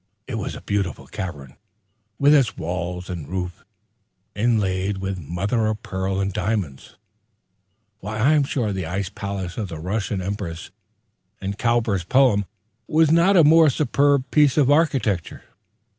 [0.25, 1.57] It was a beautiful cavern,
[2.17, 3.63] with its walls and roof
[4.35, 6.97] inlaid with mother of pearl and diamonds.
[8.01, 10.71] I am sure the ice palace of the Russian Empress,
[11.39, 12.45] in Cowper's poem,
[12.87, 15.43] was not a more superb piece of architecture.